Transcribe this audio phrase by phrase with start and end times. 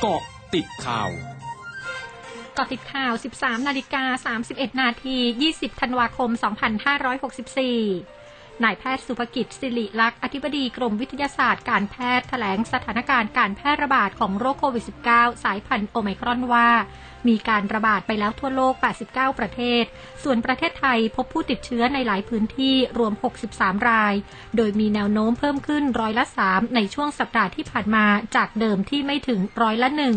[0.00, 0.22] เกาะ
[0.54, 1.10] ติดข่าว
[2.54, 5.16] เกาะติดข่าว 13 นาฬิกา 31 นาที
[5.50, 6.30] 20 ธันวาคม
[7.10, 8.19] 2564
[8.64, 16.68] นายแพทย์สุภกิจสิริลักษ์อธิบดีกรมวิทยาศาสตร์การแพทย์แถลงสถานการณ์การแพร่ระบาดของโรคโควิด -19 สายพันธุ์โอไมครอนว่า
[17.28, 18.74] มีการระบาดไปแล้วทั่วโลก
[19.06, 19.84] 89 ประเทศ
[20.22, 23.12] ส่วนประเทศไทยพบผู้ติดเชื้อในหลายพื้นที่รวม
[23.50, 24.14] 63 ราย
[24.56, 28.04] โดยมีแนวโน้มเพิ่มขึ้นร้อยละ 3 ในช่วงสัปดาห์ที่ผ่านมา
[28.36, 30.16] จากเดิมที่ไม่ถึงร้อยละหนึ่ง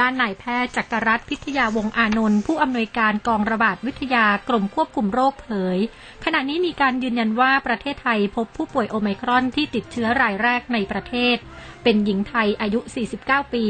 [0.00, 5.78] ด้านนายแพทย์จักรรัตน์พิทยาวงอานนท์ผู้อำนวยการกองระบาดวิทยากรมควบคุมโรคเผย
[6.24, 11.36] ขณะนี้มีการยืนยันว่าประเทศไทยพบผู้ป่วยโอไมครอนที่ติดเชื้อรายแรกในประเทศ
[11.82, 12.80] เป็นหญิงไทยอายุ
[13.16, 13.64] 49 ปี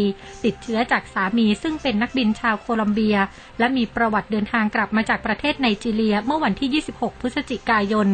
[0.45, 3.17] ติดเชื้อจากสามีซึ่งเป็นนักบินชาวโคลอมเบีย
[3.59, 8.09] และมีประวัติเดินทางกลับมาจากประเทศไนจีเรียเมื่อวันที่ 26 พฤศจิกายน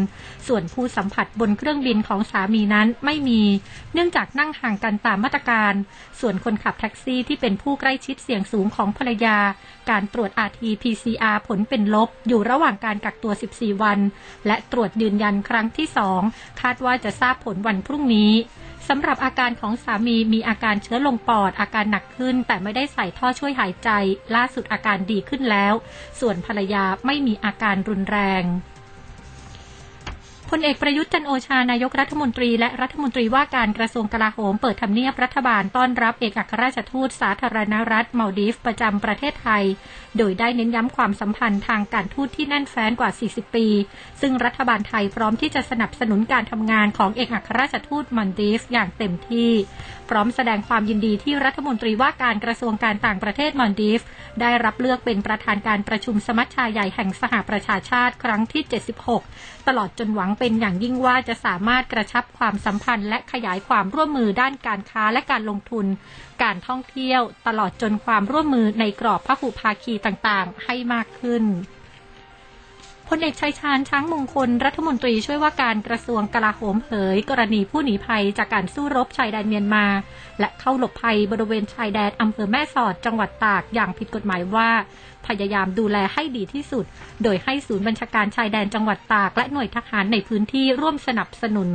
[0.47, 3.43] ส่วนผู้สัมผัสบนเครื่องบินของสามีนั้นไม่มี
[3.93, 5.73] เนื่องจากนั่งห่างกันตามมาตรการ
[6.21, 9.39] ส่วนคนขับแท็กซี่ที่เป็นผู้ใกล้ชิดเสี่ยงสูงของภรรยา
[9.91, 13.99] การตรวจ RT-PCR ผลเป็นลบ อยู่ระหว่างการกักตัว 14 วัน
[14.47, 15.87] และตรวจยืนยันครั้งที่
[16.23, 18.33] 2 คาดว่าจะทราบผลวันพรุ่งนี้
[18.89, 23.91] สำหรับอาการของสามีมีอาการเชื้อลงปอด อาการหนักขึ้น แต่ไม่ได้ใส่ท่อช่วยหายใจ
[24.35, 25.75] ล่าสุดอาการดีขึ้นแล้ว
[26.21, 28.43] ส่วนภรรยาไม่มีอาการรุนแรง
[30.55, 39.65] พลเอกประยุทธ์จันโอชานายกรัฐมนตรี และรัฐมนตรีว่าการกระทรวงกลาโหมเปิดทำเนียบรัฐบาลต้อนรับเอกอัครราชทูตสาธารณรัฐมาลดีฟประจำประเทศไทย
[40.19, 43.67] โดยได้เน้นย้ำความสัมพันธ์ทางการทูตที่แน่นแฟ้นกว่า 40 ปี
[44.21, 49.53] ซึ่งรัฐบาลไทยพร้อมที่จะสนับสนุนการทำงานของเอกอัครราชทูตมาลดีฟอย่างเต็มที่
[50.13, 54.01] พร้อมแสดงความยินดีที่รัฐมนตรีว่าการกระทรวงการต่างประเทศมาลดีฟ
[54.41, 58.63] ได้รับเลือกเป็นประธานการประชุมสมัชชาใหญ่แห่งสหประชาชาติครั้งที่
[59.15, 65.87] 76 ตลอดจนหวังเป็นอย่างยิ่งว่าจะสามารถกระชับความสัมพันธ์ และขยายความร่วมมือด้านการค้าและการลงทุน
[66.43, 71.45] การท่องเที่ยว ตลอดจนความร่วมมือในกรอบพหุภาคีต่างๆ ให้มากขึ้น
[73.15, 79.87] พลเอกชัยชาญช้างมงคลรัฐมนตรีช่วยว่าการกระทรวงกลาโหมเผย กรณีผู้หนีภัยจากการสู้รบชายแดนเมียนมา
[80.41, 84.71] และเข้าหลบภัยบริเวณชายแดนอำเภอแม่สอดจังหวัดตากอย่างผิดกฎหมายว่า
[85.27, 86.85] พยายามดูแลให้ดีที่สุด
[87.23, 91.69] โดยให้ศูนย์บัญชาการชายแดนจังหวัดตากและหน่วยทหารในพื้นที่ร่วมสนับสนุน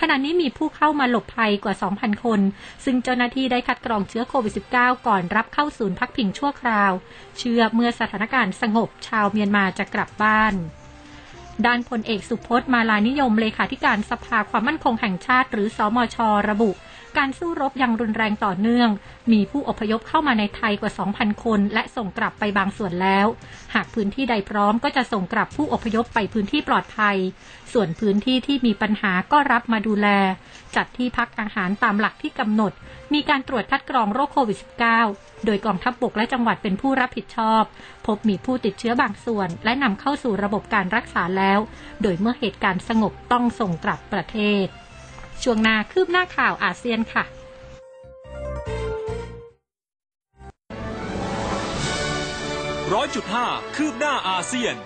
[0.00, 2.40] ขณะนี้มีผู้เข้ามาหลบภัยกว่า 2,000 คน
[2.84, 6.92] ซึ่งเจ้าหน้าที่ได้คัดกรองเชื้อโควิด -19 ก่อนรับเข้าศูนย์พักพิงชั่วคราว
[7.38, 10.54] เชื่อเมื่อสถานการณ์สงบชาวเมียนมาจะกลับบ้าน
[11.66, 16.16] ด้านพลเอกสุพจน์มาลานิยมเลขาธิการสภาความมั่นคงแห่งชาติ หรือสอมช
[16.50, 16.70] ระบุ
[17.18, 18.88] การสู้รบยังรุนแรงต่อเนื่อง
[19.32, 23.26] มีผู้อพยพเข้ามาในไทยกว่า 2,000 คน และส่งกลับไปบางส่วนแล้ว
[23.74, 27.16] หากพื้นที่ใดพร้อมก็จะส่งกลับผู้อพยพไปพื้นที่ปลอดภัย
[27.72, 30.08] ส่วนพื้นที่ที่มีปัญหาก็รับมาดูแล
[30.76, 32.72] จัดที่พักอาหารตามหลักที่กำหนด
[33.14, 34.58] มีการตรวจคัดกรองโรคโควิด
[35.02, 37.62] -19 โดยกองทัพบบกและจังหวัดเป็นผู้รับผิดชอบ
[38.06, 41.58] พบมีผู้ติดเชื้อบางส่วน และนำเข้าสู่ระบบการรักษาแล้ว
[42.02, 44.66] โดยเมื่อเหตุการณ์สงบต้องส่งกลับประเทศ
[45.42, 47.24] ช่วงหน้าคืบหน้าข่าวอาเซียนค่ะ
[52.92, 53.46] ร้อยจุดห้า
[53.76, 54.76] คืบหน้าอาเซียน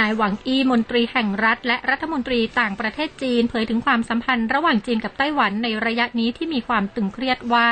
[0.00, 7.68] นายหวังอี้มนตรีแห่งรัฐ และรัฐมนตรีต่างประเทศจีน เผยถึงความสัมพันธ์ระหว่างจีนกับไต้หวันในระยะนี้ที่มีความตึงเครียดว่า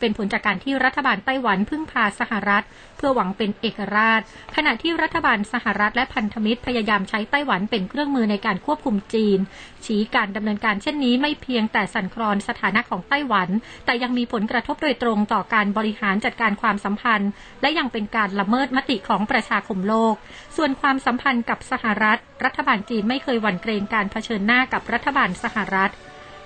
[0.00, 2.64] เป็นผลจากการที่รัฐบาลไต้หวันพึ่งพาสหรัฐ
[2.96, 4.20] เพื่อหวังเป็นเอกราช
[4.56, 9.38] ขณะที่รัฐบาลสหรัฐและพันธมิตรพยายามใช้ไต้หวันเป็นเครื่องมือในการควบคุมจีน
[9.84, 13.48] ชี้การดำเนินการเช่นนี้ไม่เพียงแต่สั่นคลอนสถานะของไต้หวัน
[13.84, 17.30] แต่ยังมีผลกระทบโดยตรงต่อการบริหารจัดการความสัมพันธ์
[17.62, 20.14] และยังเป็นการละเมิดมติของประชาคมโลก
[20.56, 25.92] ส่วนความสัมพันธ์กับสหรัฐ รัฐบาลจีนไม่เคยหวั่นเกรงการเผชิญหน้ากับรัฐบาลสหรัฐ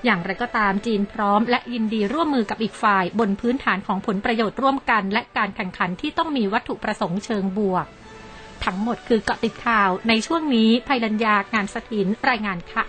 [0.04, 7.86] อย่างไรก็ตามจีนพร้อม และยินดีร่วมมือกับอีกฝ่าย บนพื้นฐานของผลประโยชน์ร่วมกัน และการแข่งขันที่ต้องมีวัตถุประสงค์เชิงบวก
[8.64, 12.84] ทั้งหมดคือเกาะติดข่าวในช่วงนี้ภัยรัญญางานสถินรายงานค่ะ